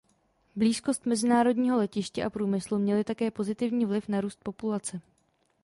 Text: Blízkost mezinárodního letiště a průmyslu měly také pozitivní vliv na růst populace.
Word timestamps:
Blízkost 0.55 1.05
mezinárodního 1.05 1.77
letiště 1.77 2.23
a 2.25 2.29
průmyslu 2.29 2.79
měly 2.79 3.03
také 3.03 3.31
pozitivní 3.31 3.85
vliv 3.85 4.07
na 4.07 4.21
růst 4.21 4.39
populace. 4.43 5.01